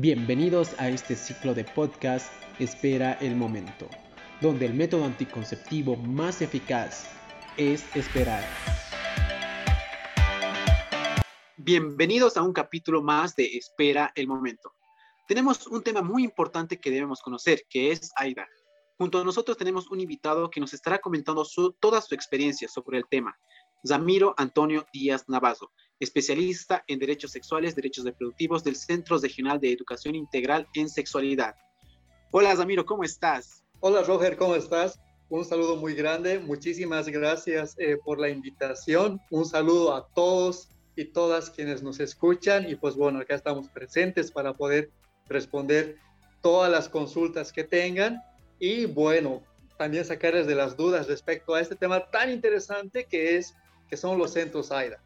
[0.00, 3.88] Bienvenidos a este ciclo de podcast Espera el momento,
[4.40, 7.10] donde el método anticonceptivo más eficaz
[7.56, 8.44] es esperar.
[11.56, 14.72] Bienvenidos a un capítulo más de Espera el momento.
[15.26, 18.46] Tenemos un tema muy importante que debemos conocer, que es AIDA.
[18.98, 22.98] Junto a nosotros tenemos un invitado que nos estará comentando su- toda su experiencia sobre
[22.98, 23.36] el tema.
[23.84, 30.14] Zamiro Antonio Díaz Navazo, especialista en derechos sexuales, derechos reproductivos del Centro Regional de Educación
[30.14, 31.56] Integral en Sexualidad.
[32.30, 33.64] Hola Zamiro, ¿cómo estás?
[33.80, 35.00] Hola Roger, ¿cómo estás?
[35.30, 36.38] Un saludo muy grande.
[36.38, 39.20] Muchísimas gracias eh, por la invitación.
[39.30, 42.68] Un saludo a todos y todas quienes nos escuchan.
[42.68, 44.90] Y pues bueno, acá estamos presentes para poder
[45.28, 45.96] responder
[46.40, 48.22] todas las consultas que tengan.
[48.58, 49.42] Y bueno,
[49.76, 53.54] también sacarles de las dudas respecto a este tema tan interesante que es
[53.88, 55.02] que son los centros AIDA.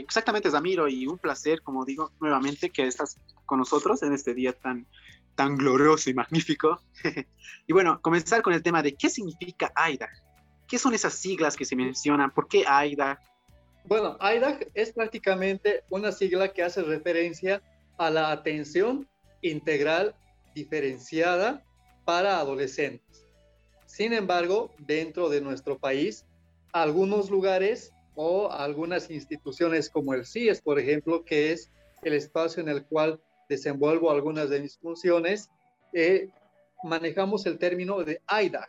[0.00, 4.52] Exactamente, Zamiro, y un placer, como digo, nuevamente que estás con nosotros en este día
[4.52, 4.86] tan,
[5.34, 6.80] tan glorioso y magnífico.
[7.66, 10.08] y bueno, comenzar con el tema de qué significa AIDA.
[10.66, 12.30] ¿Qué son esas siglas que se mencionan?
[12.30, 13.20] ¿Por qué AIDA?
[13.84, 17.62] Bueno, AIDA es prácticamente una sigla que hace referencia
[17.98, 19.08] a la atención
[19.42, 20.14] integral
[20.54, 21.62] diferenciada
[22.04, 23.26] para adolescentes.
[23.86, 26.24] Sin embargo, dentro de nuestro país,
[26.72, 31.70] algunos lugares o algunas instituciones como el CIES, por ejemplo, que es
[32.02, 35.50] el espacio en el cual desenvuelvo algunas de mis funciones,
[35.92, 36.28] eh,
[36.82, 38.66] manejamos el término de AIDA,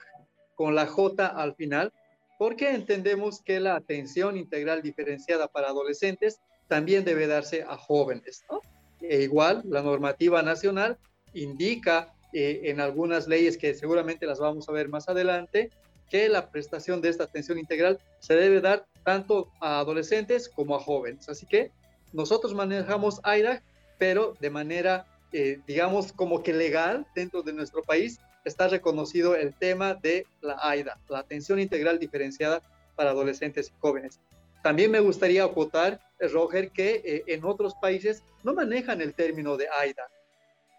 [0.56, 1.92] con la J al final,
[2.38, 8.46] porque entendemos que la atención integral diferenciada para adolescentes también debe darse a jóvenes.
[8.50, 8.62] ¿no?
[9.02, 10.98] E igual, la normativa nacional
[11.34, 15.69] indica eh, en algunas leyes que seguramente las vamos a ver más adelante,
[16.10, 20.80] que la prestación de esta atención integral se debe dar tanto a adolescentes como a
[20.80, 21.30] jóvenes.
[21.30, 21.72] Así que
[22.14, 23.62] nosotros manejamos AIDA,
[23.98, 29.54] pero de manera, eh, digamos, como que legal dentro de nuestro país, está reconocido el
[29.54, 32.62] tema de la AIDA, la atención integral diferenciada
[32.96, 34.20] para adolescentes y jóvenes.
[34.64, 39.58] También me gustaría acotar, eh, Roger, que eh, en otros países no manejan el término
[39.58, 40.08] de AIDA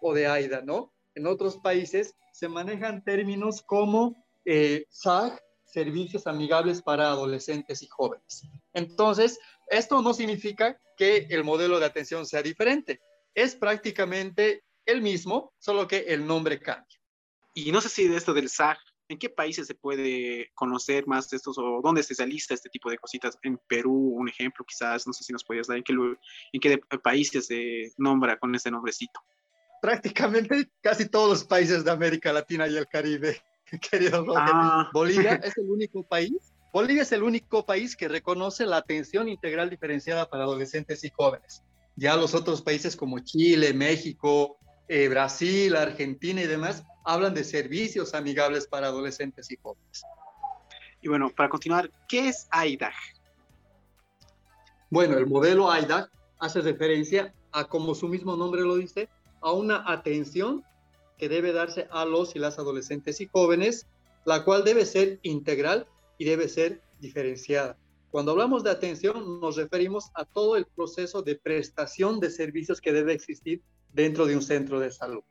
[0.01, 0.91] o de AIDA, ¿no?
[1.15, 4.15] En otros países se manejan términos como
[4.47, 8.43] eh, SAG, Servicios Amigables para Adolescentes y Jóvenes.
[8.73, 9.37] Entonces,
[9.69, 13.01] esto no significa que el modelo de atención sea diferente.
[13.35, 16.97] Es prácticamente el mismo, solo que el nombre cambia.
[17.53, 18.77] Y no sé si de esto del SAG,
[19.09, 22.89] ¿en qué países se puede conocer más de estos o dónde se realiza este tipo
[22.89, 23.37] de cositas?
[23.43, 26.69] En Perú, un ejemplo quizás, no sé si nos podías dar, ¿en qué, en qué
[26.69, 29.19] de- países se nombra con ese nombrecito?
[29.81, 33.41] Prácticamente casi todos los países de América Latina y el Caribe,
[33.91, 34.43] querido Roger.
[34.45, 36.53] Ah, Bolivia es el único país.
[36.73, 41.63] Bolivia es el único país que reconoce la atención integral diferenciada para adolescentes y jóvenes.
[41.95, 44.57] Ya los otros países como Chile, México,
[44.87, 50.03] eh, Brasil, Argentina y demás hablan de servicios amigables para adolescentes y jóvenes.
[51.01, 52.91] y bueno, para continuar, ¿qué es AIDA?
[54.89, 59.09] Bueno, el modelo AIDA hace referencia a, como su mismo nombre lo dice,
[59.41, 60.63] a una atención
[61.17, 63.87] que debe darse a los y las adolescentes y jóvenes,
[64.25, 67.77] la cual debe ser integral y debe ser diferenciada.
[68.11, 72.93] Cuando hablamos de atención, nos referimos a todo el proceso de prestación de servicios que
[72.93, 73.61] debe existir
[73.93, 75.23] dentro de un centro de salud.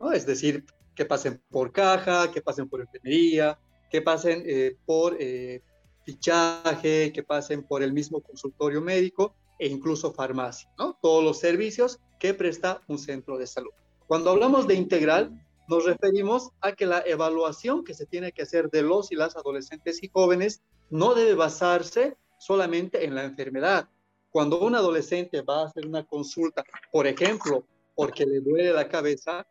[0.00, 0.12] ¿no?
[0.12, 3.58] Es decir, que pasen por caja, que pasen por enfermería,
[3.90, 5.62] que pasen eh, por eh,
[6.04, 10.68] fichaje, que pasen por el mismo consultorio médico e incluso farmacia.
[11.00, 13.72] Todos los servicios que presta un centro de salud.
[14.06, 15.32] Cuando hablamos de integral,
[15.66, 19.34] nos referimos a que la evaluación que se tiene que hacer de los y las
[19.36, 23.88] adolescentes y jóvenes no debe basarse solamente en la enfermedad.
[24.30, 27.64] Cuando un adolescente va a hacer una consulta, por ejemplo,
[27.94, 29.46] porque le duele la cabeza,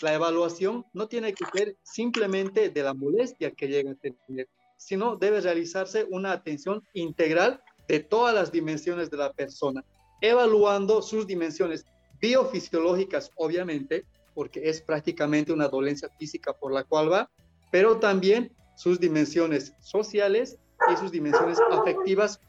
[0.00, 5.16] la evaluación no tiene que ser simplemente de la molestia que llega a tener, sino
[5.16, 9.84] debe realizarse una atención integral de todas las dimensiones de la persona,
[10.20, 11.84] evaluando sus dimensiones
[12.22, 17.30] biofisiológicas, obviamente, porque es prácticamente una dolencia física por la cual va,
[17.70, 20.56] pero también sus dimensiones sociales
[20.90, 22.40] y sus dimensiones afectivas.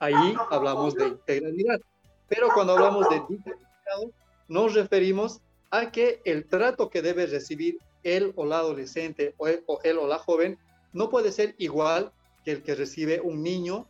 [0.00, 1.80] Ahí hablamos de integralidad.
[2.28, 4.12] Pero cuando hablamos de diferenciado,
[4.48, 5.40] nos referimos
[5.70, 10.18] a que el trato que debe recibir él o la adolescente o él, o la
[10.18, 10.58] joven
[10.92, 12.12] no puede ser igual
[12.44, 13.86] que el que recibe un niño,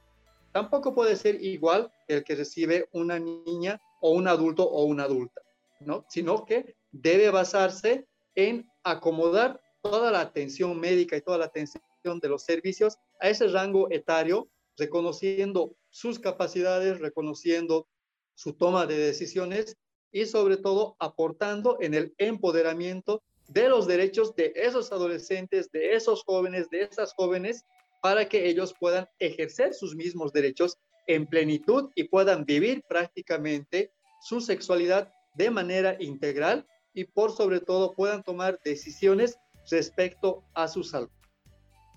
[0.52, 5.04] tampoco puede ser igual que el que recibe una niña o un adulto o una
[5.04, 5.40] adulta,
[5.80, 6.04] ¿no?
[6.08, 12.28] Sino que debe basarse en acomodar toda la atención médica y toda la atención de
[12.28, 17.86] los servicios a ese rango etario, reconociendo sus capacidades, reconociendo
[18.34, 19.76] su toma de decisiones
[20.12, 26.22] y sobre todo aportando en el empoderamiento de los derechos de esos adolescentes, de esos
[26.24, 27.64] jóvenes, de esas jóvenes,
[28.00, 30.78] para que ellos puedan ejercer sus mismos derechos
[31.14, 37.92] en plenitud y puedan vivir prácticamente su sexualidad de manera integral y por sobre todo
[37.92, 39.38] puedan tomar decisiones
[39.70, 41.10] respecto a su salud.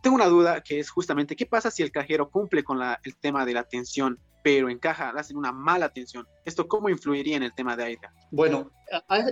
[0.02, 3.46] Tengo una duda que es justamente, ¿qué pasa si el cajero cumple con el tema
[3.46, 6.28] de la atención, pero encaja, hacen una mala atención?
[6.44, 8.14] ¿Esto cómo influiría en el tema de AIDA?
[8.32, 8.72] Bueno,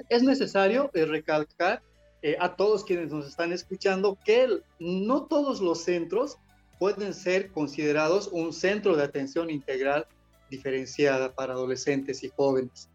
[0.10, 1.82] es necesario eh, recalcar
[2.22, 4.48] eh, a todos quienes nos están escuchando que
[4.80, 6.38] no todos los centros
[6.82, 10.08] pueden ser considerados un centro de atención integral
[10.50, 12.90] diferenciada para adolescentes y jóvenes.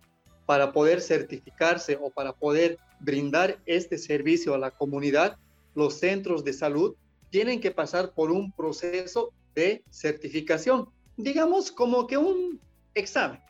[0.44, 5.36] Para poder certificarse o para poder brindar este servicio a la comunidad,
[5.76, 6.96] los centros de salud
[7.30, 12.60] tienen que pasar por un proceso de certificación, digamos como que un
[12.92, 13.40] examen.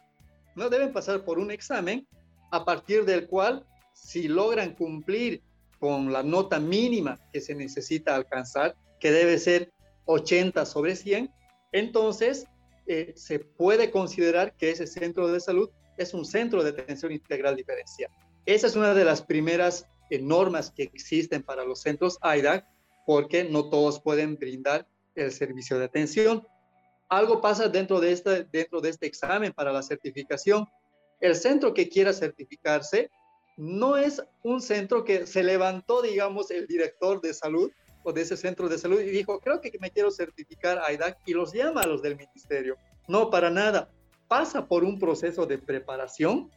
[0.55, 2.07] No deben pasar por un examen
[2.51, 5.41] a partir del cual, si logran cumplir
[5.79, 9.73] con la nota mínima que se necesita alcanzar, que debe ser
[10.07, 11.31] 80 sobre 100,
[11.73, 12.47] entonces
[12.87, 17.57] eh, se puede considerar que ese centro de salud es un centro de atención integral
[17.57, 18.11] diferencial.
[18.45, 22.65] Esa es una de las primeras eh, normas que existen para los centros AIDAC,
[23.07, 26.47] porque no todos pueden brindar el servicio de atención.
[27.09, 30.67] Algo pasa dentro de, este, dentro de este examen para la certificación.
[31.21, 33.11] El centro que quiera certificarse
[33.57, 37.71] no es un centro que se levantó, digamos, el director de salud
[38.07, 41.35] o de ese centro de salud y dijo, creo que me quiero certificar AIDAC y
[41.35, 42.77] los llama a los del ministerio.
[43.09, 43.91] No, para nada.
[44.29, 46.49] Pasa por un proceso de preparación.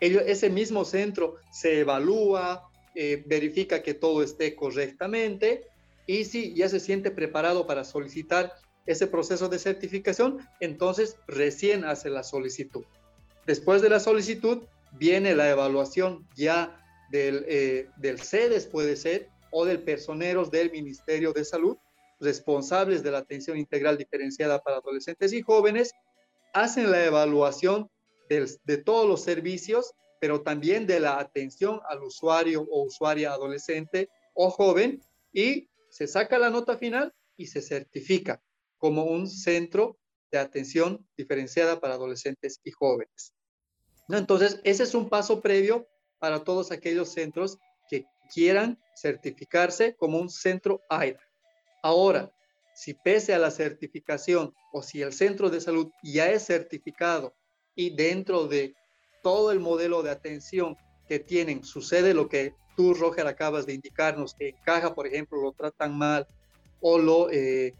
[0.00, 5.66] ese mismo centro se evalúa, eh, verifica que todo esté correctamente
[6.06, 8.54] y si ya se siente preparado para solicitar
[8.86, 12.84] ese proceso de certificación, entonces recién hace la solicitud.
[13.46, 14.62] Después de la solicitud,
[14.92, 16.80] viene la evaluación ya
[17.10, 21.76] del, eh, del CEDES, puede ser, o del personeros del Ministerio de Salud,
[22.18, 25.92] responsables de la atención integral diferenciada para adolescentes y jóvenes,
[26.52, 27.88] hacen la evaluación
[28.28, 34.50] de todos los servicios, pero también de la atención al usuario o usuaria adolescente o
[34.50, 35.00] joven,
[35.32, 38.42] y se saca la nota final y se certifica
[38.76, 39.96] como un centro
[40.32, 43.32] de atención diferenciada para adolescentes y jóvenes.
[44.08, 45.86] Entonces, ese es un paso previo
[46.18, 47.58] para todos aquellos centros
[47.88, 51.20] que quieran certificarse como un centro AIDA.
[51.82, 52.32] Ahora,
[52.74, 57.34] si pese a la certificación o si el centro de salud ya es certificado
[57.74, 58.74] y dentro de
[59.22, 60.76] todo el modelo de atención
[61.08, 65.52] que tienen sucede lo que tú, Roger, acabas de indicarnos, que encaja, por ejemplo, lo
[65.52, 66.26] tratan mal
[66.80, 67.74] o lo, eh,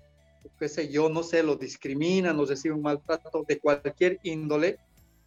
[0.58, 4.79] qué sé yo, no sé, lo discriminan, o reciben maltrato de cualquier índole,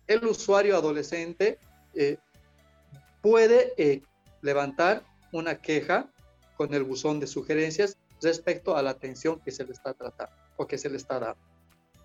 [0.08, 1.60] el usuario adolescente
[1.94, 2.18] eh,
[3.22, 4.02] puede eh,
[4.42, 6.12] levantar una queja
[6.56, 10.66] con el buzón de sugerencias respecto a la atención que se le está tratando o
[10.66, 11.42] que se le está dando.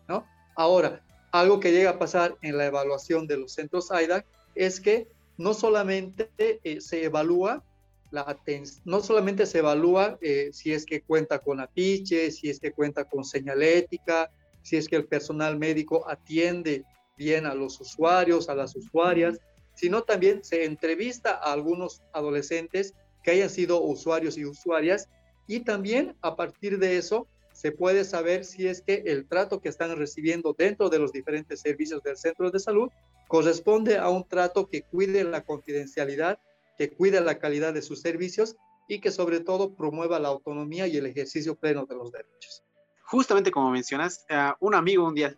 [0.08, 0.26] ¿no?
[0.54, 4.24] Ahora, algo que llega a pasar en la evaluación de los centros AIDA
[4.54, 5.08] es que
[5.38, 7.64] no solamente eh, se evalúa
[8.12, 8.38] la
[8.84, 10.18] no solamente se evalúa
[10.52, 14.96] si es que cuenta con afiche, si es que cuenta con señalética, si es que
[14.96, 16.84] el personal médico atiende
[17.16, 19.40] bien a los usuarios, a las usuarias,
[19.82, 25.08] sino también se entrevista a algunos adolescentes que hayan sido usuarios y usuarias
[25.48, 29.68] y también a partir de eso se puede saber si es que el trato que
[29.68, 32.90] están recibiendo dentro de los diferentes servicios del centro de salud
[33.26, 36.38] corresponde a un trato que cuide la confidencialidad,
[36.78, 38.54] que cuide la calidad de sus servicios
[38.86, 42.62] y que sobre todo promueva la autonomía y el ejercicio pleno de los derechos.
[43.02, 45.34] Justamente como mencionas, uh, un amigo un día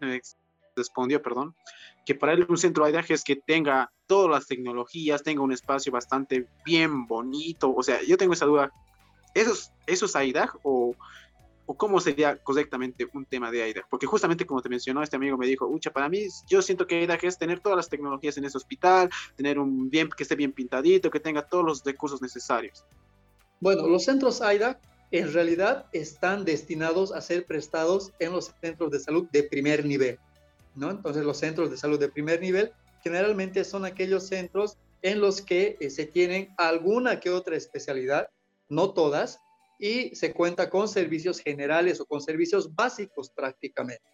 [0.76, 1.54] respondió, perdón,
[2.04, 5.92] que para él un centro de es que tenga todas las tecnologías, tenga un espacio
[5.92, 7.74] bastante bien bonito.
[7.74, 8.70] O sea, yo tengo esa duda.
[9.34, 10.94] ¿Esos, esos AIDAG o,
[11.66, 13.88] o cómo sería correctamente un tema de AIDAG?
[13.88, 16.96] Porque justamente como te mencionó, este amigo me dijo, ucha, para mí yo siento que
[16.96, 20.52] AIDAG es tener todas las tecnologías en ese hospital, tener un bien, que esté bien
[20.52, 22.84] pintadito, que tenga todos los recursos necesarios.
[23.60, 24.78] Bueno, los centros AIDAG
[25.10, 30.18] en realidad están destinados a ser prestados en los centros de salud de primer nivel,
[30.74, 30.90] ¿no?
[30.90, 35.76] Entonces los centros de salud de primer nivel generalmente son aquellos centros en los que
[35.80, 38.28] eh, se tienen alguna que otra especialidad,
[38.68, 39.38] no todas,
[39.78, 44.04] y se cuenta con servicios generales o con servicios básicos prácticamente,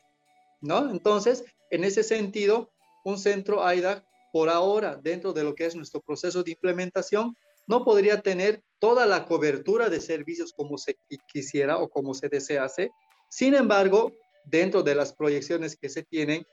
[0.61, 0.90] ¿no?
[0.90, 2.71] Entonces, en ese sentido,
[3.05, 7.37] un centro AIDA, por ahora, dentro de lo que es nuestro proceso de implementación,
[7.67, 10.97] no podría tener toda la cobertura de servicios como se
[11.33, 12.90] quisiera o como se desease.
[13.29, 14.12] Sin embargo,
[14.45, 16.47] dentro de las proyecciones que se tienen,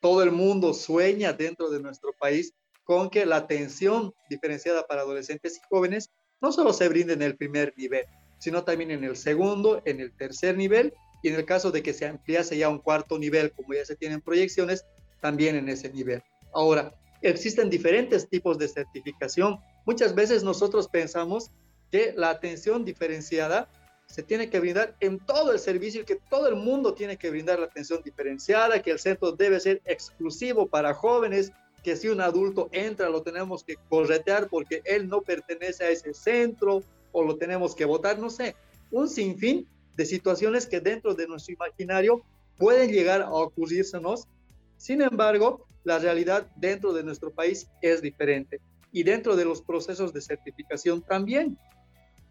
[0.00, 2.52] todo el mundo sueña dentro de nuestro país
[2.84, 6.10] con que la atención diferenciada para adolescentes y jóvenes
[6.40, 8.04] no solo se brinde en el primer nivel,
[8.38, 11.94] sino también en el segundo, en el tercer nivel y en el caso de que
[11.94, 14.84] se ampliase ya un cuarto nivel, como ya se tienen proyecciones,
[15.20, 16.20] también en ese nivel.
[16.52, 19.60] Ahora, existen diferentes tipos de certificación.
[19.86, 21.52] Muchas veces nosotros pensamos
[21.92, 23.68] que la atención diferenciada
[24.12, 27.30] se tiene que brindar en todo el servicio y que todo el mundo tiene que
[27.30, 31.50] brindar la atención diferenciada, que el centro debe ser exclusivo para jóvenes,
[31.82, 36.12] que si un adulto entra lo tenemos que corretear porque él no pertenece a ese
[36.12, 38.54] centro o lo tenemos que votar, no sé,
[38.90, 39.66] un sinfín
[39.96, 42.22] de situaciones que dentro de nuestro imaginario
[42.58, 44.28] pueden llegar a ocurrírsenos.
[44.76, 48.60] Sin embargo, la realidad dentro de nuestro país es diferente
[48.92, 51.56] y dentro de los procesos de certificación también.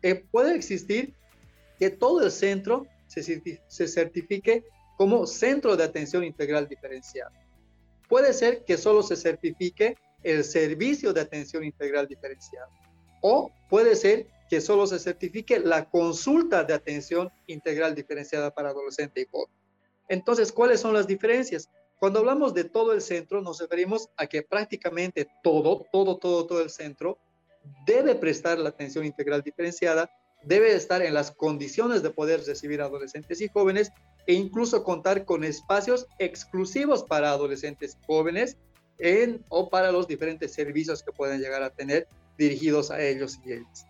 [0.03, 1.15] Eh, puede existir
[1.81, 4.63] que todo el centro se, certifique
[4.97, 7.31] como centro de atención integral diferenciada.
[8.07, 12.69] Puede ser que solo se certifique el servicio de atención integral diferenciada.
[13.23, 19.21] O puede ser que solo se certifique la consulta de atención integral diferenciada para adolescente
[19.21, 19.51] y joven.
[20.07, 21.67] Entonces, ¿cuáles son las diferencias?
[22.00, 26.61] Cuando hablamos de todo el centro, nos referimos a que prácticamente todo, todo, todo, todo
[26.61, 27.17] el centro
[27.88, 30.11] debe prestar la atención integral diferenciada,
[30.43, 33.91] debe estar en las condiciones de poder recibir adolescentes y jóvenes
[34.27, 38.57] e incluso contar con espacios exclusivos para adolescentes jóvenes
[38.98, 42.07] en, o para los diferentes servicios que pueden llegar a tener
[42.38, 43.86] dirigidos a ellos y ellas.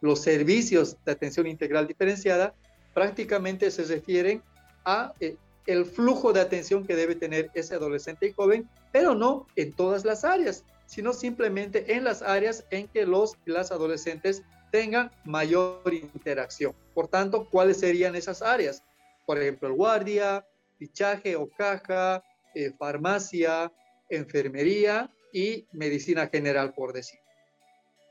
[0.00, 2.54] Los servicios de atención integral diferenciada
[2.94, 4.42] prácticamente se refieren
[4.84, 9.46] a eh, el flujo de atención que debe tener ese adolescente y joven, pero no
[9.56, 15.10] en todas las áreas, sino simplemente en las áreas en que los las adolescentes tengan
[15.24, 16.74] mayor interacción.
[16.94, 18.82] Por tanto, ¿cuáles serían esas áreas?
[19.28, 20.42] por ejemplo, el guardia,
[20.78, 23.70] fichaje o caja, eh, farmacia,
[24.08, 27.20] enfermería y medicina general, por decir.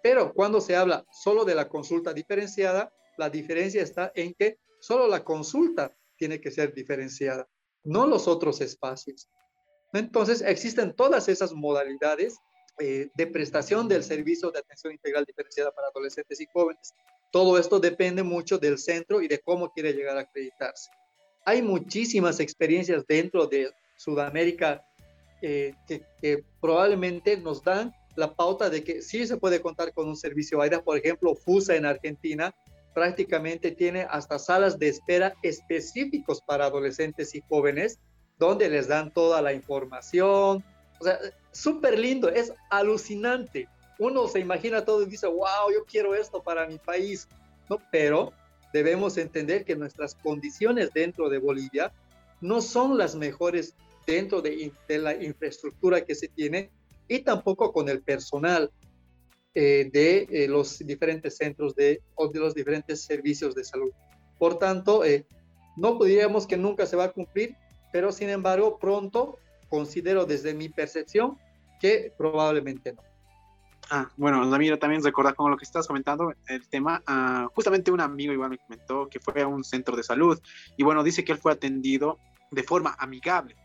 [0.04, 5.08] Pero cuando se habla solo de la consulta diferenciada, la diferencia está en que solo
[5.08, 7.48] la consulta tiene que ser diferenciada,
[7.84, 9.28] no los otros espacios.
[9.94, 12.38] Entonces, existen todas esas modalidades
[12.80, 16.94] eh, de prestación del servicio de atención integral diferenciada para adolescentes y jóvenes.
[17.32, 20.90] Todo esto depende mucho del centro y de cómo quiere llegar a acreditarse.
[21.46, 24.86] Hay muchísimas experiencias dentro de Sudamérica
[25.42, 30.16] eh, que, probablemente nos dan la pauta de que sí se puede contar con un
[30.16, 30.84] servicio AIDA.
[30.84, 32.54] Por ejemplo, FUSA en Argentina
[32.94, 38.00] prácticamente tiene hasta salas de espera específicos para adolescentes y jóvenes,
[38.40, 40.64] donde les dan toda la información.
[41.00, 41.20] O sea,
[41.51, 43.68] súper lindo, es alucinante.
[44.00, 47.27] Uno se imagina todo y dice, wow, yo quiero esto para mi país.
[47.70, 47.80] ¿no?
[47.92, 48.34] Pero
[48.74, 51.92] debemos entender que nuestras condiciones dentro de Bolivia
[52.42, 53.75] no son las mejores
[54.06, 56.72] dentro de, la infraestructura que se tiene
[57.08, 58.72] y tampoco con el personal
[59.54, 63.92] eh, de eh, los diferentes centros de, o de los diferentes servicios de salud.
[64.38, 65.25] Por tanto, eh,
[65.75, 67.56] no diríamos que nunca se va a cumplir,
[67.92, 69.39] pero sin embargo, pronto
[69.70, 71.38] considero desde mi percepción
[71.80, 73.02] que probablemente no.
[73.90, 78.02] Ah, bueno, mira también recordar con lo que estás comentando, el tema, ah, justamente un
[78.02, 80.38] amigo igual me comentó que fue a un centro de salud
[80.76, 82.20] y bueno, dice que él fue atendido
[82.52, 83.56] de forma amigable,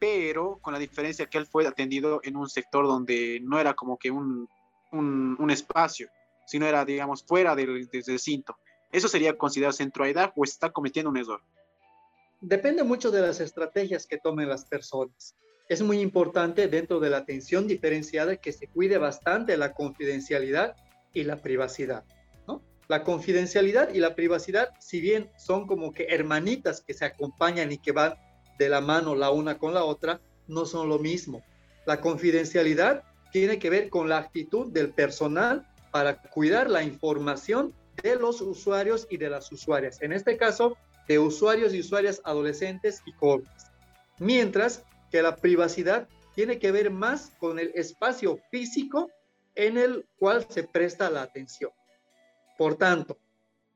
[0.00, 3.96] pero con la diferencia que él fue atendido en un sector donde no era como
[3.96, 4.48] que un,
[4.90, 6.08] un, espacio,
[6.46, 8.56] sino era, digamos, fuera del, del recinto.
[8.90, 11.42] ¿Eso sería considerado centro de edad o está cometiendo un error?
[12.40, 15.34] Depende mucho de las estrategias que tomen las personas
[15.68, 20.76] es muy importante dentro de la atención diferenciada que se cuide bastante la confidencialidad
[21.12, 22.04] y la privacidad.
[22.88, 27.76] La confidencialidad y la privacidad, si bien son como que hermanitas que se acompañan y
[27.76, 28.14] que van
[28.58, 31.44] de la mano la una con la otra, no son lo mismo.
[31.84, 38.16] La confidencialidad tiene que ver con la actitud del personal para cuidar la información de
[38.16, 40.00] los usuarios y de las usuarias.
[40.00, 40.78] En este caso,
[41.08, 43.66] de usuarios y usuarias adolescentes y jóvenes.
[44.18, 49.10] Mientras que la privacidad tiene que ver más con el espacio físico
[49.54, 51.72] en el cual se presta la atención.
[52.56, 53.18] Por tanto,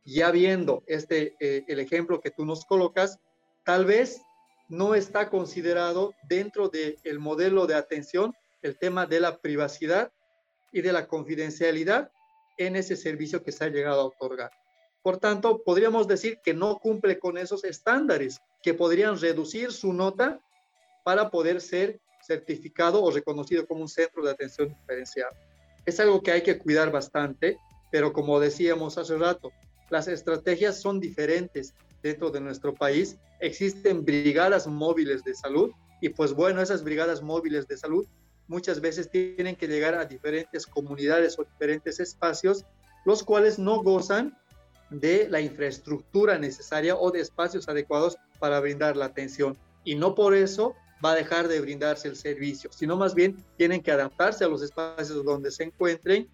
[0.05, 3.19] ya viendo este, eh, el ejemplo que tú nos colocas,
[3.65, 4.21] tal vez
[4.69, 10.13] no está considerado dentro del modelo de atención el tema de la privacidad
[10.73, 12.11] y de la confidencialidad
[12.59, 14.51] en ese servicio que se ha llegado a otorgar.
[15.03, 20.41] Por tanto, podríamos decir que no cumple con esos estándares que podrían reducir su nota
[21.05, 25.33] para poder ser certificado o reconocido como un centro de atención diferenciada.
[25.85, 27.59] Es algo que hay que cuidar bastante,
[27.91, 29.51] pero como decíamos hace rato,
[29.91, 33.19] las estrategias son diferentes dentro de nuestro país.
[33.41, 38.07] Existen brigadas móviles de salud y pues bueno, esas brigadas móviles de salud
[38.47, 42.65] muchas veces tienen que llegar a diferentes comunidades o diferentes espacios,
[43.05, 44.37] los cuales no gozan
[45.01, 49.57] de la infraestructura necesaria o de espacios adecuados para brindar la atención.
[49.85, 53.83] Y no por eso va a dejar de brindarse el servicio, sino más bien tienen
[53.83, 56.29] que adaptarse a los espacios donde se encuentren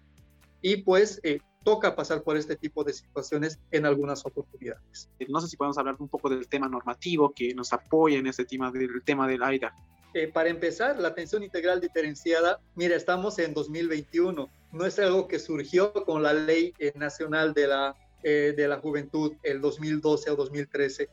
[0.61, 5.09] y pues eh, toca pasar por este tipo de situaciones en algunas oportunidades.
[5.27, 8.45] No sé si podemos hablar un poco del tema normativo que nos apoya en este
[8.45, 9.73] tema del tema del AIDA.
[10.13, 15.37] Eh, para empezar, la atención integral diferenciada, mira, estamos en 2021, no es algo que
[15.37, 20.35] surgió con la ley eh, nacional de la, eh, de la juventud el 2012 o
[20.35, 21.09] 2013,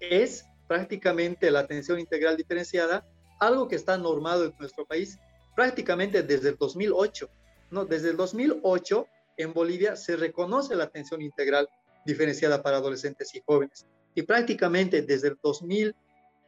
[0.00, 3.06] es prácticamente la atención integral diferenciada,
[3.40, 5.18] algo que está normado en nuestro país
[5.54, 7.28] prácticamente desde el 2008.
[7.70, 7.84] ¿no?
[7.84, 9.06] Desde el 2008
[9.36, 11.68] en Bolivia se reconoce la atención integral
[12.04, 13.84] diferenciada para adolescentes y jóvenes.
[14.14, 15.94] Y prácticamente desde el 2000,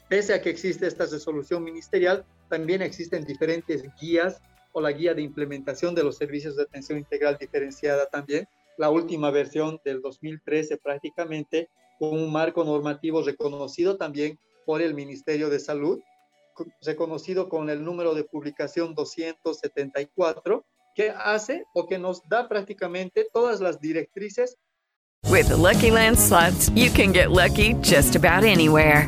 [0.07, 5.21] Pese a que existe esta resolución ministerial, también existen diferentes guías o la guía de
[5.21, 8.47] implementación de los servicios de atención integral diferenciada también.
[8.77, 15.49] La última versión del 2013 prácticamente con un marco normativo reconocido también por el Ministerio
[15.49, 15.99] de Salud,
[16.81, 23.59] reconocido con el número de publicación 274, que hace o que nos da prácticamente todas
[23.59, 24.57] las directrices.
[25.29, 29.07] With Lucky Land slots, you can get lucky just about anywhere.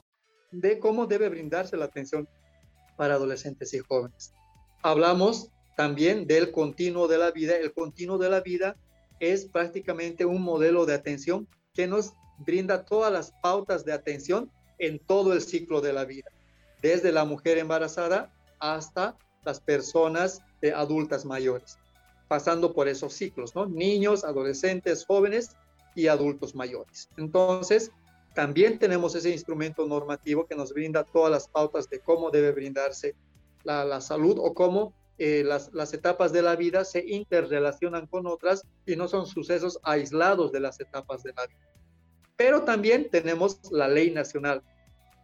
[0.51, 2.27] De cómo debe brindarse la atención
[2.97, 4.33] para adolescentes y jóvenes.
[4.83, 7.55] Hablamos también del continuo de la vida.
[7.55, 8.75] El continuo de la vida
[9.19, 14.99] es prácticamente un modelo de atención que nos brinda todas las pautas de atención en
[14.99, 16.29] todo el ciclo de la vida,
[16.81, 21.77] desde la mujer embarazada hasta las personas eh, adultas mayores,
[22.27, 23.65] pasando por esos ciclos, ¿no?
[23.65, 25.55] Niños, adolescentes, jóvenes
[25.95, 27.09] y adultos mayores.
[27.17, 27.91] Entonces,
[28.33, 33.15] también tenemos ese instrumento normativo que nos brinda todas las pautas de cómo debe brindarse
[33.63, 38.63] la, salud o cómo eh, las, las, etapas de la vida se interrelacionan con otras
[38.85, 41.59] y no son sucesos aislados de las etapas de la vida.
[42.35, 44.63] Pero también tenemos la Ley Nacional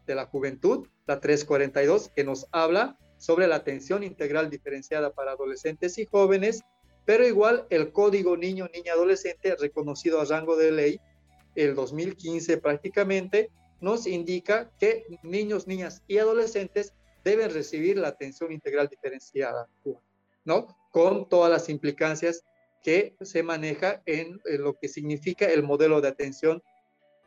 [0.06, 5.98] de la Juventud, la 342, que nos habla sobre la atención integral diferenciada para adolescentes
[5.98, 6.62] y jóvenes,
[7.06, 11.00] pero igual el Código Niño, Niña, Adolescente, reconocido a rango de ley,
[11.58, 13.50] el 2015 prácticamente,
[13.82, 16.94] nos indica que niños, niñas y adolescentes
[17.24, 19.68] deben recibir la atención integral diferenciada,
[20.46, 20.68] ¿no?
[20.92, 22.44] Con todas las implicancias
[22.84, 26.62] que se maneja en, lo que significa el modelo de atención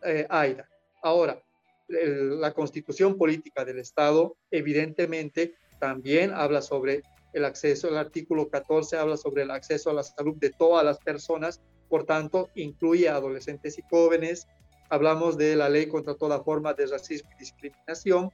[0.05, 0.69] eh, AIDA.
[1.03, 1.43] Ahora,
[1.89, 8.97] el, la constitución política del Estado evidentemente también habla sobre el acceso, el artículo 14
[8.97, 13.17] habla sobre el acceso a la salud de todas las personas, por tanto, incluye a
[13.17, 14.47] adolescentes y jóvenes,
[14.89, 18.31] hablamos de la ley contra toda forma de racismo y discriminación,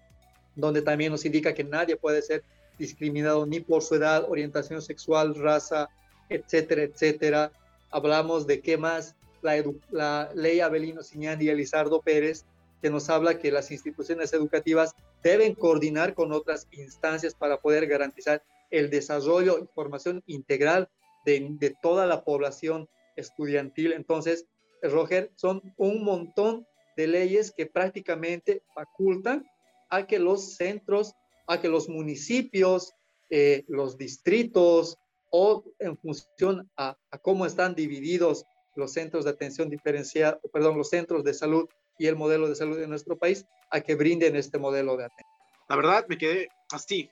[0.55, 2.43] donde también nos indica que nadie puede ser
[2.79, 5.89] discriminado ni por su edad, orientación sexual, raza,
[6.29, 7.53] etcétera, etcétera.
[7.91, 12.45] Hablamos de qué más la, ley Abelino Siñán y Elizardo Pérez,
[12.83, 18.43] que nos habla que las instituciones educativas deben coordinar con otras instancias para poder garantizar
[18.71, 20.89] el desarrollo y formación integral
[21.25, 23.93] de, de toda la población estudiantil.
[23.93, 24.47] Entonces,
[24.83, 29.45] Roger, son un montón de leyes que prácticamente facultan
[29.91, 31.15] a que los centros,
[31.47, 32.93] a que los municipios,
[33.31, 34.97] eh, los distritos
[35.31, 38.45] o en función a, cómo están divididos
[38.77, 42.79] los centros de atención diferenciada, perdón, los centros de salud y el modelo de salud
[42.79, 45.29] de nuestro país, a que brinden este modelo de atención.
[45.69, 47.11] La verdad me quedé así,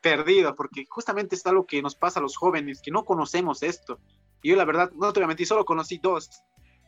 [0.00, 3.98] perdido, porque justamente es algo que nos pasa a los jóvenes, que no conocemos esto.
[4.42, 6.30] Y yo la verdad, no te voy a mentir, solo conocí dos,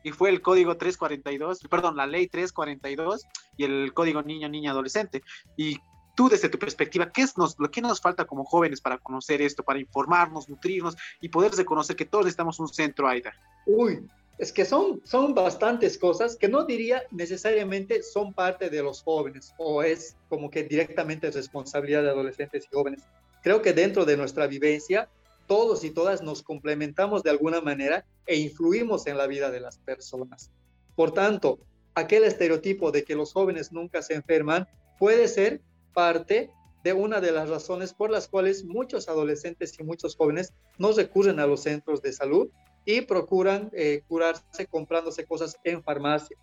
[0.05, 3.25] y fue el código 342, perdón, la ley 342
[3.57, 5.23] y el código niño, niña, adolescente.
[5.57, 5.79] Y
[6.15, 9.41] tú desde tu perspectiva, ¿qué es nos, lo que nos falta como jóvenes para conocer
[9.41, 13.33] esto, para informarnos, nutrirnos y poder reconocer que todos necesitamos un centro AIDA?
[13.67, 14.07] Uy,
[14.39, 19.55] es que son, son bastantes cosas que no diría necesariamente son parte de los jóvenes
[19.59, 23.03] o es como que directamente responsabilidad de adolescentes y jóvenes.
[23.43, 25.09] Creo que dentro de nuestra vivencia
[25.47, 29.79] todos y todas nos complementamos de alguna manera e influimos en la vida de las
[29.79, 30.51] personas.
[30.97, 31.59] Por tanto,
[31.95, 34.67] aquel estereotipo de que los jóvenes nunca se enferman
[34.99, 35.61] puede ser
[35.93, 36.51] parte
[36.83, 41.41] de una de las razones por las cuales muchos adolescentes y muchos jóvenes no recurren
[41.41, 42.49] a los centros de salud
[42.85, 46.37] y procuran eh, curarse comprándose cosas en farmacia.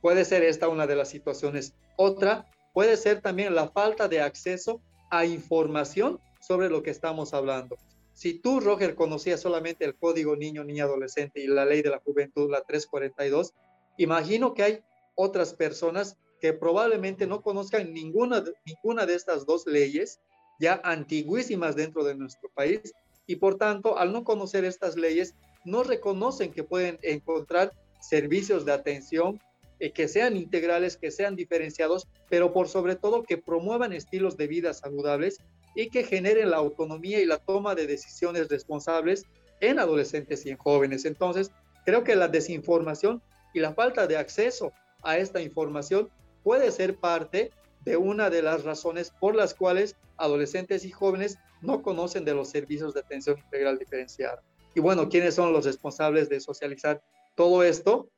[0.00, 1.74] Puede ser esta una de las situaciones.
[1.96, 4.80] Otra puede ser también la falta de acceso
[5.10, 7.76] a información sobre lo que estamos hablando.
[8.12, 12.00] Si tú, Roger, conocías solamente el código niño, niña, adolescente y la ley de la
[12.00, 13.54] juventud, la 342,
[13.96, 14.84] imagino que hay
[15.14, 20.20] otras personas que probablemente no conozcan ninguna, ninguna de estas dos leyes,
[20.60, 22.92] ya antiguísimas dentro de nuestro país,
[23.26, 25.34] y por tanto, al no conocer estas leyes,
[25.68, 29.40] no reconocen que pueden encontrar servicios de atención
[29.80, 34.48] eh, que sean integrales, que sean diferenciados, pero por sobre todo que promuevan estilos de
[34.48, 35.38] vida saludables
[35.74, 39.24] y que generen la autonomía y la toma de decisiones responsables
[39.60, 41.04] en adolescentes y en jóvenes.
[41.04, 41.52] Entonces,
[41.84, 43.22] creo que la desinformación
[43.54, 46.10] y la falta de acceso a esta información
[46.42, 47.52] puede ser parte
[47.84, 52.50] de una de las razones por las cuales adolescentes y jóvenes no conocen de los
[52.50, 54.42] servicios de atención integral diferenciada.
[54.74, 57.02] Y bueno, ¿quiénes son los responsables de socializar
[57.36, 58.10] todo esto?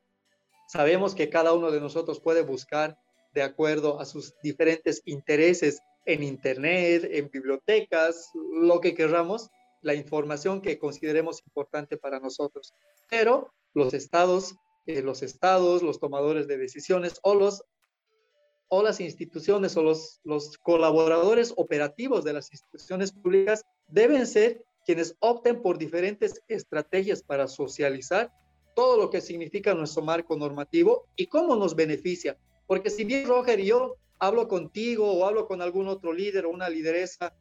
[0.68, 2.98] Sabemos que cada uno de nosotros puede buscar
[3.34, 9.50] de acuerdo a sus diferentes intereses en Internet, en bibliotecas, lo que querramos,
[9.82, 12.74] la información que consideremos importante para nosotros.
[13.08, 14.54] Pero los estados,
[14.86, 17.64] eh, los estados, los tomadores de decisiones o los
[18.72, 25.16] o las instituciones o los, los colaboradores operativos de las instituciones públicas deben ser quienes
[25.20, 28.32] opten por diferentes estrategias para socializar
[28.74, 32.36] todo lo que significa nuestro marco normativo y cómo nos beneficia.
[32.66, 36.50] Porque si bien Roger y yo hablo contigo o hablo con algún otro líder o
[36.50, 37.34] una lideresa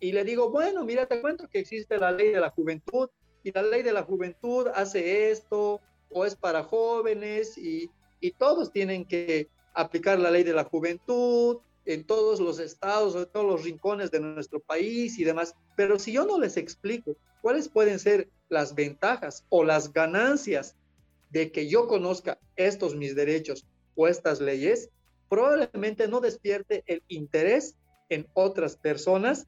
[0.00, 3.08] y le digo, bueno, mira, te cuento que existe la ley de la juventud
[3.44, 8.72] y la ley de la juventud hace esto o es para jóvenes y, y todos
[8.72, 13.64] tienen que aplicar la ley de la juventud en todos los estados, en todos los
[13.64, 15.54] rincones de nuestro país y demás.
[15.76, 20.76] Pero si yo no les explico cuáles pueden ser las ventajas o las ganancias
[21.30, 24.90] de que yo conozca estos mis derechos o estas leyes,
[25.28, 27.76] probablemente no despierte el interés
[28.10, 29.46] en otras personas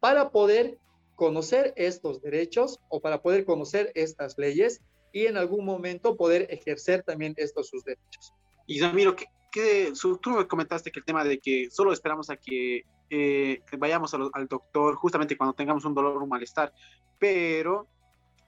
[0.00, 0.78] para poder
[1.16, 4.80] conocer estos derechos o para poder conocer estas leyes
[5.12, 8.32] y en algún momento poder ejercer también estos sus derechos.
[8.66, 12.36] Y Zamiro, ¿qué, qué, tú me comentaste que el tema de que solo esperamos a
[12.36, 16.72] que, eh, vayamos al doctor justamente cuando tengamos un dolor o un malestar,
[17.20, 17.86] pero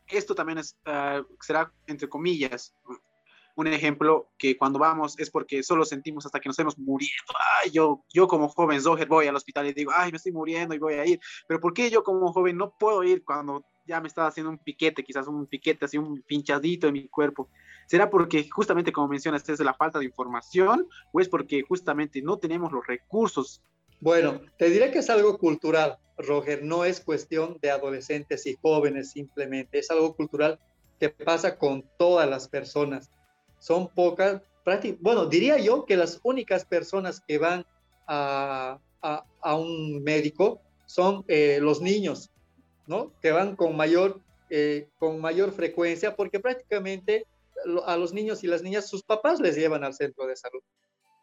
[0.08, 2.74] esto también es, uh, será entre comillas
[3.54, 7.32] un ejemplo que cuando vamos es porque solo sentimos hasta que nos estemos muriendo.
[7.62, 10.74] Ay, yo, yo como joven Zoher voy al hospital y digo, ay, me estoy muriendo
[10.74, 11.20] y voy a ir.
[11.46, 14.58] Pero ¿por qué yo como joven no puedo ir cuando ya me está haciendo un
[14.58, 17.48] piquete, quizás un piquete, así un pinchadito en mi cuerpo?
[17.86, 22.38] ¿Será porque justamente, como mencionas, es la falta de información o es porque justamente no
[22.38, 23.62] tenemos los recursos?
[24.00, 29.12] Bueno, te diré que es algo cultural, Roger, no es cuestión de adolescentes y jóvenes
[29.12, 30.58] simplemente, es algo cultural
[31.00, 33.10] que pasa con todas las personas
[33.58, 34.42] son pocas,
[35.00, 37.64] bueno, diría yo que las únicas personas que van
[38.06, 42.30] a, a, un médico son eh, los niños,
[42.86, 43.12] ¿no?
[43.20, 44.20] Que van con mayor,
[44.50, 47.26] eh, con mayor frecuencia porque prácticamente
[47.84, 50.60] a los niños y las niñas, sus papás les llevan al centro de salud.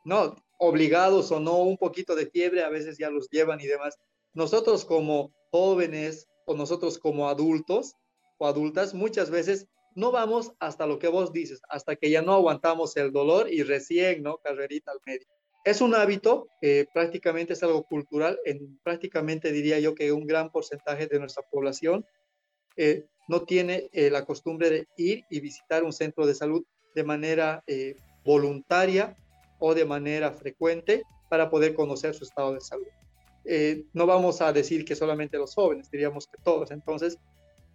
[0.03, 3.97] No, obligados o no, un poquito de fiebre, a veces ya los llevan y demás.
[4.33, 7.95] Nosotros como jóvenes o nosotros como adultos
[8.37, 12.33] o adultas, muchas veces no vamos hasta lo que vos dices, hasta que ya no
[12.33, 14.37] aguantamos el dolor y recién, ¿no?
[14.37, 15.33] Carrerita al médico.
[15.63, 16.47] Es un hábito,
[16.93, 22.05] prácticamente es algo cultural, en prácticamente diría yo que un gran porcentaje de nuestra población
[22.75, 27.03] eh, no tiene eh, la costumbre de ir y visitar un centro de salud de
[27.03, 27.95] manera eh,
[28.25, 29.15] voluntaria
[29.59, 32.87] o de manera frecuente para poder conocer su estado de salud.
[33.93, 36.71] no vamos a decir que solamente los jóvenes, diríamos que todos.
[36.71, 37.17] Entonces,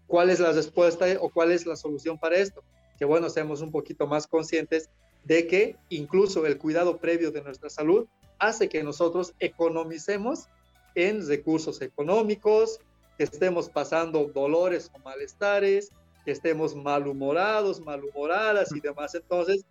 [0.07, 2.63] ¿cuál es la respuesta o cuál es la solución para esto?
[2.99, 4.91] Que bueno, seamos un poquito más conscientes
[5.25, 8.07] de que incluso el cuidado previo de nuestra salud
[8.39, 10.47] hace que nosotros economicemos
[10.95, 12.81] en recursos económicos,
[13.17, 15.91] que estemos pasando dolores o malestares,
[16.25, 19.15] que estemos malhumorados, malhumoradas y demás.
[19.15, 19.65] Entonces,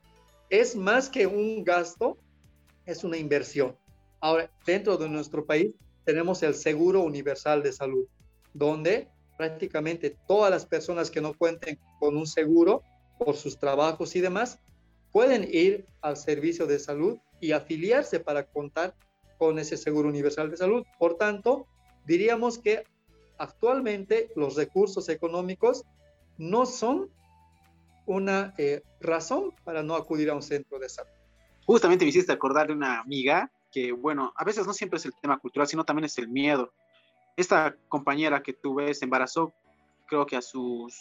[0.49, 2.17] es más que un gasto,
[2.86, 3.75] es una inversión.
[4.19, 8.05] Ahora, dentro de nuestro país tenemos el Seguro Universal de Salud,
[8.53, 12.81] donde prácticamente todas las personas que no cuenten con un seguro
[13.19, 14.60] por sus trabajos y demás,
[15.17, 18.93] pueden ir al servicio de salud y afiliarse para contar
[19.39, 20.86] con ese seguro universal de salud.
[20.99, 21.65] Por tanto,
[22.06, 22.84] diríamos que
[23.39, 25.86] actualmente los recursos económicos
[26.38, 27.10] no son
[28.06, 31.10] una eh, razón para no acudir a un centro de salud.
[31.65, 35.15] Justamente me hiciste acordar de una amiga que, bueno, a veces no siempre es el
[35.19, 36.71] tema cultural, sino también es el miedo.
[37.36, 39.51] Esta compañera que tuve se embarazó,
[40.08, 40.96] creo que a sus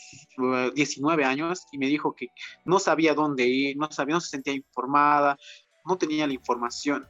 [0.75, 2.29] 19 años, y me dijo que
[2.65, 5.39] no sabía dónde ir, no sabía, no se sentía informada,
[5.85, 7.07] no tenía la información.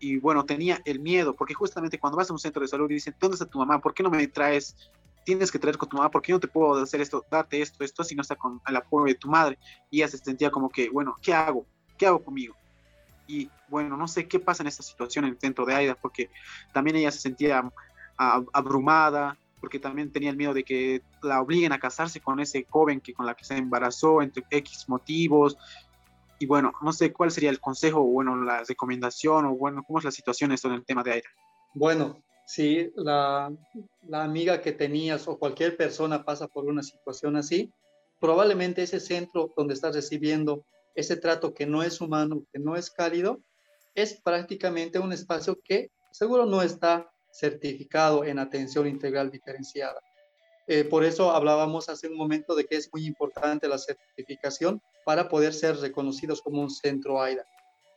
[0.00, 2.94] Y bueno, tenía el miedo, porque justamente cuando vas a un centro de salud y
[2.94, 3.80] dicen, ¿dónde está tu mamá?
[3.80, 4.76] ¿Por qué no me traes?
[5.24, 7.84] Tienes que traer con tu mamá, ¿por qué no te puedo hacer esto, darte esto,
[7.84, 9.58] esto, si no está con el apoyo de tu madre?
[9.90, 11.66] Y ella se sentía como que, bueno, ¿qué hago?
[11.96, 12.54] ¿Qué hago conmigo?
[13.26, 16.30] Y bueno, no sé qué pasa en esta situación en el centro de AIDA, porque
[16.72, 17.70] también ella se sentía
[18.16, 23.00] abrumada, porque también tenía el miedo de que la obliguen a casarse con ese joven
[23.00, 25.56] que con la que se embarazó entre X motivos,
[26.38, 29.98] y bueno, no sé cuál sería el consejo o bueno, la recomendación o bueno, cómo
[29.98, 31.28] es la situación esto en el tema de aire.
[31.74, 33.52] Bueno, si la,
[34.06, 37.72] la amiga que tenías o cualquier persona pasa por una situación así,
[38.20, 42.90] probablemente ese centro donde estás recibiendo ese trato que no es humano, que no es
[42.90, 43.40] cálido,
[43.94, 50.00] es prácticamente un espacio que seguro no está certificado en atención integral diferenciada.
[50.66, 55.28] Eh, por eso hablábamos hace un momento de que es muy importante la certificación para
[55.28, 57.46] poder ser reconocidos como un centro AIDA.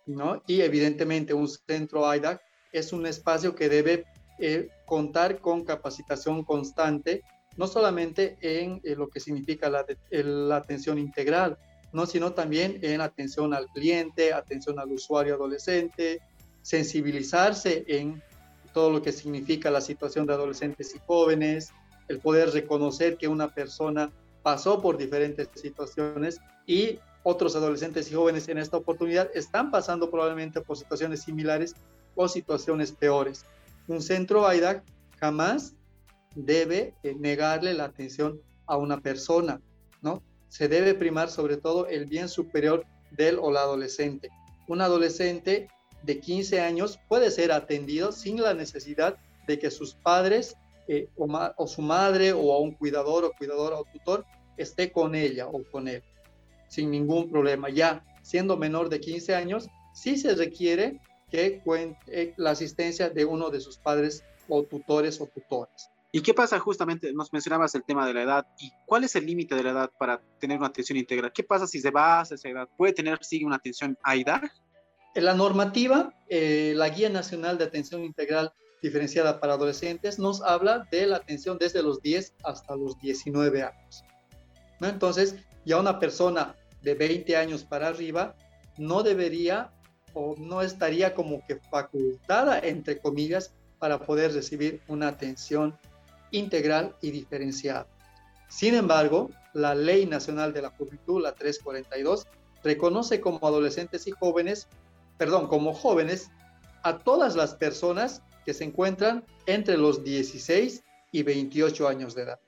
[0.06, 0.42] ¿no?
[0.48, 2.42] Y evidentemente un centro AIDA
[2.72, 4.06] es un espacio que debe
[4.40, 7.24] eh, contar con capacitación constante,
[7.58, 11.58] no solamente en eh, lo que significa la, la atención integral,
[11.92, 12.06] ¿no?
[12.06, 16.22] sino también en atención al cliente, atención al usuario adolescente,
[16.62, 18.24] sensibilizarse en
[18.74, 21.72] todo lo que significa la situación de adolescentes y jóvenes,
[22.08, 24.12] el poder reconocer que una persona
[24.44, 30.62] pasó por diferentes situaciones y otros adolescentes y jóvenes en esta oportunidad están pasando probablemente
[30.62, 31.76] por situaciones similares
[32.16, 33.46] o situaciones peores.
[33.88, 34.84] Un centro AIDAC
[35.20, 35.76] jamás
[36.36, 39.62] debe eh, negarle la atención a una persona,
[40.02, 40.24] ¿no?
[40.50, 44.30] Se debe primar sobre todo el bien superior del o la adolescente.
[44.68, 45.70] Un adolescente
[46.04, 50.56] de 15 años puede ser atendido sin la necesidad de que sus padres
[50.88, 54.26] eh, o, su madre o a un cuidador o cuidadora o tutor
[54.58, 56.04] esté con ella o con él,
[56.68, 57.70] sin ningún problema.
[57.70, 63.26] Ya siendo menor de 15 años, sí se requiere que cuente eh, la asistencia de
[63.26, 65.90] uno de sus padres o tutores o tutores.
[66.14, 67.14] ¿Y qué pasa justamente?
[67.14, 68.48] Nos mencionabas el tema de la edad.
[68.60, 71.32] ¿Y cuál es el límite de la edad para tener una atención integral?
[71.32, 72.68] ¿Qué pasa si se va a esa edad?
[72.76, 74.42] ¿Puede tener, sí, una atención AIDA?
[74.44, 74.61] En
[75.16, 81.06] la normativa, eh, la Guía Nacional de Atención Integral diferenciada para adolescentes nos habla de
[81.06, 84.04] la atención desde los 10 hasta los 19 años.
[84.80, 84.88] ¿no?
[84.88, 88.36] Entonces, ya una persona de 20 años para arriba
[88.78, 89.72] no debería
[90.14, 95.78] o no estaría como que facultada, entre comillas, para poder recibir una atención
[96.32, 97.88] integral y diferenciada.
[98.50, 102.28] Sin embargo, la Ley Nacional de la Juventud, la 342,
[102.64, 104.68] reconoce como adolescentes y jóvenes,
[105.18, 106.30] perdón, como jóvenes
[106.84, 112.40] a todas las personas que se encuentran entre los 16 y 28 años de edad.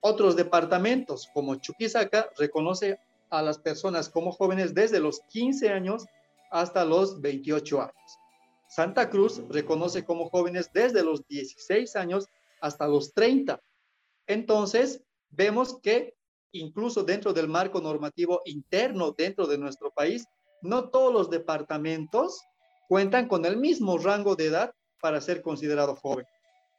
[0.00, 6.06] Otros departamentos, como Chuquisaca, reconoce a las personas como jóvenes desde los 15 años
[6.50, 8.18] hasta los 28 años.
[8.68, 12.26] Santa Cruz reconoce como jóvenes desde los 16 años
[12.60, 13.60] hasta los 30.
[14.26, 16.14] Entonces, vemos que
[16.52, 20.26] incluso dentro del marco normativo interno dentro de nuestro país,
[20.62, 22.42] no todos los departamentos
[22.88, 26.26] cuentan con el mismo rango de edad para ser considerado joven.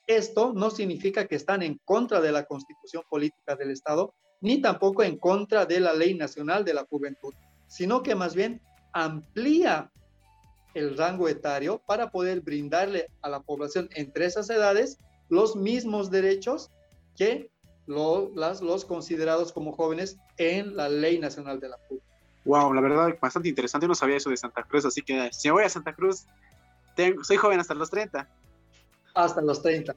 [0.07, 5.03] Esto no significa que están en contra de la constitución política del Estado, ni tampoco
[5.03, 7.33] en contra de la ley nacional de la juventud,
[7.67, 8.61] sino que más bien
[8.93, 9.91] amplía
[10.73, 14.97] el rango etario para poder brindarle a la población entre esas edades
[15.29, 16.71] los mismos derechos
[17.15, 17.49] que
[17.87, 22.11] las, los considerados como jóvenes en la ley nacional de la juventud.
[22.45, 23.88] Wow, la verdad, bastante interesante.
[23.88, 26.25] No sabía eso de Santa Cruz, así que si voy a Santa Cruz,
[26.95, 28.27] tengo, soy joven hasta los 30.
[29.13, 29.95] Hasta los 30.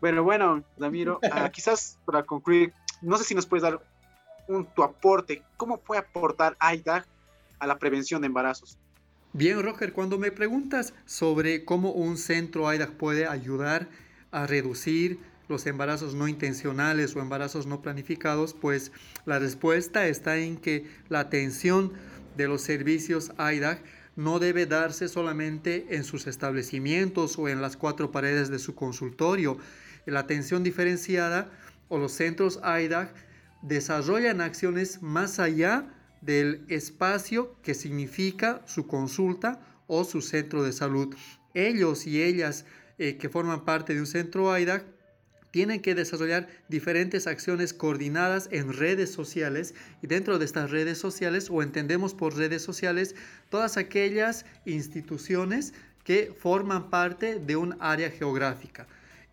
[0.00, 2.72] Bueno, bueno, Ramiro, ah, quizás para concluir,
[3.02, 3.80] no sé si nos puedes dar
[4.48, 5.42] un, tu aporte.
[5.56, 7.06] ¿Cómo puede aportar AIDA
[7.58, 8.78] a la prevención de embarazos?
[9.32, 13.88] Bien, Roger, cuando me preguntas sobre cómo un centro AIDAC puede ayudar
[14.30, 18.92] a reducir los embarazos no intencionales o embarazos no planificados, pues
[19.24, 21.92] la respuesta está en que la atención
[22.36, 23.82] de los servicios AIDAC
[24.14, 29.58] no debe darse solamente en sus establecimientos o en las cuatro paredes de su consultorio.
[30.06, 31.50] La atención diferenciada
[31.88, 33.14] o los centros AIDAC
[33.62, 41.14] desarrollan acciones más allá del espacio que significa su consulta o su centro de salud.
[41.54, 42.64] Ellos y ellas
[42.98, 44.84] eh, que forman parte de un centro AIDAC
[45.50, 51.48] tienen que desarrollar diferentes acciones coordinadas en redes sociales y dentro de estas redes sociales
[51.50, 53.14] o entendemos por redes sociales
[53.48, 55.72] todas aquellas instituciones
[56.04, 58.86] que forman parte de un área geográfica.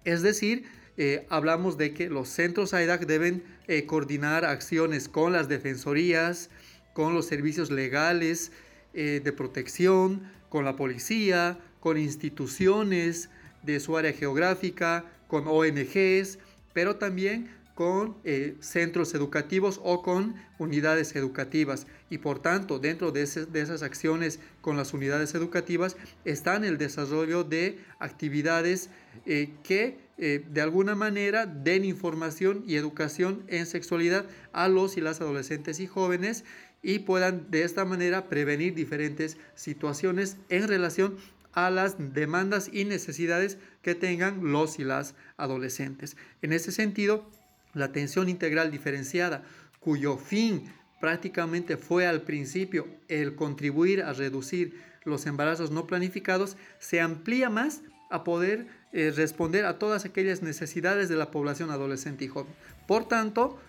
[0.03, 0.65] Es decir,
[0.97, 6.49] eh, hablamos de que los centros AIDAC deben eh, coordinar acciones con las defensorías,
[6.93, 8.51] con los servicios legales
[8.93, 13.29] eh, de protección, con la policía, con instituciones
[13.63, 15.03] de su área geográfica,
[15.35, 16.39] con ONGs,
[16.71, 21.87] pero también con eh, centros educativos o con unidades educativas.
[22.09, 27.79] Y por tanto, dentro de, esas acciones con las unidades educativas está el desarrollo de
[27.99, 28.89] actividades
[29.25, 35.01] eh, que eh, de alguna manera den información y educación en sexualidad a los y
[35.01, 36.45] las adolescentes y jóvenes
[36.81, 41.17] y puedan de esta manera prevenir diferentes situaciones en relación
[41.55, 46.17] a las demandas y necesidades que tengan los y las adolescentes.
[46.41, 47.25] En ese sentido,
[47.73, 49.43] la atención integral diferenciada,
[49.79, 56.99] cuyo fin prácticamente fue al principio el contribuir a reducir los embarazos no planificados, se
[56.99, 62.27] amplía más a poder eh, responder a todas aquellas necesidades de la población adolescente y
[62.27, 62.53] joven.
[62.87, 63.59] Por tanto,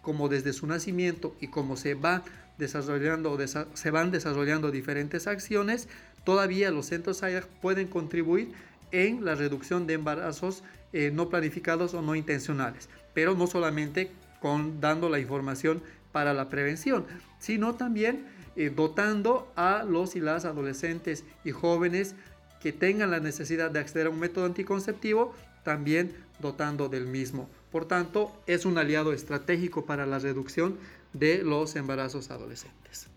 [0.00, 2.22] como desde su nacimiento y como se va
[2.58, 3.36] desarrollando
[3.74, 5.88] se van desarrollando diferentes acciones,
[6.26, 8.52] todavía los centros AIDAC pueden contribuir
[8.90, 14.10] en la reducción de embarazos eh, no planificados o no intencionales, pero no solamente
[14.40, 17.06] con dando la información para la prevención,
[17.38, 22.16] sino también eh, dotando a los y las adolescentes y jóvenes
[22.60, 27.48] que tengan la necesidad de acceder a un método anticonceptivo, también dotando del mismo.
[27.70, 30.76] Por tanto, es un aliado estratégico para la reducción
[31.12, 33.08] de los embarazos adolescentes.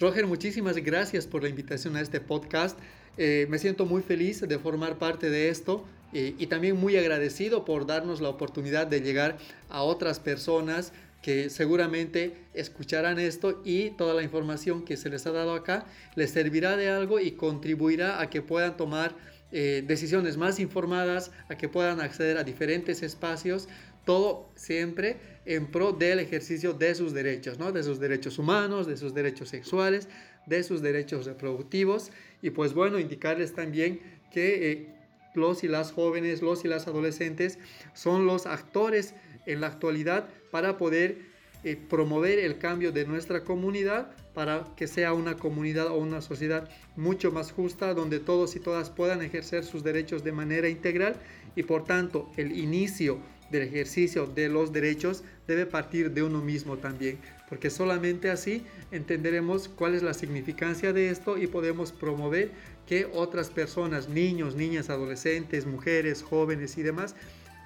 [0.00, 2.78] Roger, muchísimas gracias por la invitación a este podcast.
[3.18, 5.84] Eh, me siento muy feliz de formar parte de esto
[6.14, 9.36] eh, y también muy agradecido por darnos la oportunidad de llegar
[9.68, 15.32] a otras personas que seguramente escucharán esto y toda la información que se les ha
[15.32, 15.84] dado acá
[16.14, 19.14] les servirá de algo y contribuirá a que puedan tomar
[19.52, 23.68] eh, decisiones más informadas, a que puedan acceder a diferentes espacios,
[24.06, 27.72] todo siempre en pro del ejercicio de sus derechos, ¿no?
[27.72, 30.08] de sus derechos humanos, de sus derechos sexuales,
[30.46, 32.10] de sus derechos reproductivos.
[32.42, 34.00] Y pues bueno, indicarles también
[34.32, 34.94] que eh,
[35.34, 37.58] los y las jóvenes, los y las adolescentes
[37.94, 39.14] son los actores
[39.46, 41.30] en la actualidad para poder
[41.62, 46.68] eh, promover el cambio de nuestra comunidad para que sea una comunidad o una sociedad
[46.96, 51.16] mucho más justa donde todos y todas puedan ejercer sus derechos de manera integral
[51.56, 53.18] y por tanto el inicio
[53.50, 59.68] del ejercicio de los derechos debe partir de uno mismo también, porque solamente así entenderemos
[59.68, 62.50] cuál es la significancia de esto y podemos promover
[62.86, 67.14] que otras personas, niños, niñas, adolescentes, mujeres, jóvenes y demás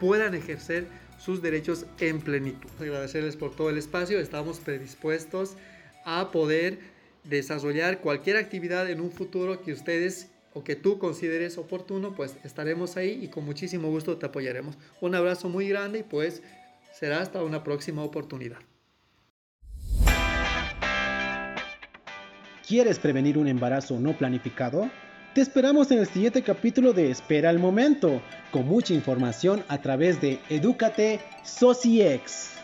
[0.00, 0.86] puedan ejercer
[1.18, 2.68] sus derechos en plenitud.
[2.80, 5.56] Agradecerles por todo el espacio, estamos predispuestos
[6.04, 6.78] a poder
[7.24, 12.96] desarrollar cualquier actividad en un futuro que ustedes o que tú consideres oportuno, pues estaremos
[12.96, 14.78] ahí y con muchísimo gusto te apoyaremos.
[15.00, 16.42] Un abrazo muy grande y pues
[16.92, 18.58] será hasta una próxima oportunidad.
[22.66, 24.90] ¿Quieres prevenir un embarazo no planificado?
[25.34, 30.20] Te esperamos en el siguiente capítulo de Espera el Momento, con mucha información a través
[30.20, 32.63] de Educate Sociex.